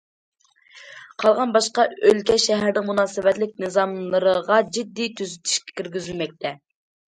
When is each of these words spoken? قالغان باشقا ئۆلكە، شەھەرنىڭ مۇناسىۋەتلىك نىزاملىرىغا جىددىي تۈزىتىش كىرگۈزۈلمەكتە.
قالغان 1.23 1.53
باشقا 1.57 1.85
ئۆلكە، 2.11 2.37
شەھەرنىڭ 2.45 2.89
مۇناسىۋەتلىك 2.89 3.55
نىزاملىرىغا 3.67 4.59
جىددىي 4.81 5.15
تۈزىتىش 5.23 5.63
كىرگۈزۈلمەكتە. 5.71 6.57